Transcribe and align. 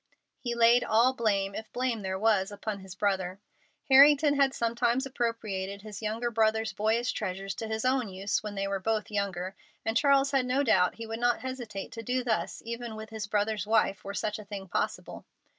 He 0.39 0.55
laid 0.55 0.83
all 0.83 1.13
blame, 1.13 1.53
if 1.53 1.71
blame 1.71 2.01
there 2.01 2.17
was, 2.17 2.49
upon 2.49 2.79
his 2.79 2.95
brother. 2.95 3.39
Harrington 3.87 4.33
had 4.33 4.51
sometimes 4.55 5.05
appropriated 5.05 5.83
his 5.83 6.01
younger 6.01 6.31
brother's 6.31 6.73
boyish 6.73 7.11
treasures 7.11 7.53
to 7.53 7.67
his 7.67 7.85
own 7.85 8.09
use 8.09 8.41
when 8.41 8.55
they 8.55 8.67
were 8.67 8.79
both 8.79 9.11
younger, 9.11 9.55
and 9.85 9.95
Charles 9.95 10.31
had 10.31 10.47
no 10.47 10.63
doubt 10.63 10.95
he 10.95 11.05
would 11.05 11.19
not 11.19 11.41
hesitate 11.41 11.91
to 11.91 12.01
do 12.01 12.23
thus 12.23 12.63
even 12.65 12.95
with 12.95 13.11
his 13.11 13.27
brother's 13.27 13.67
wife, 13.67 14.03
were 14.03 14.15
such 14.15 14.39
a 14.39 14.43
thing 14.45 14.67
possible. 14.67 15.23